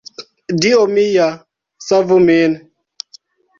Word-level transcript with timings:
"Dio 0.63 0.79
mia, 0.93 1.27
savu 1.89 2.19
min!" 2.27 2.59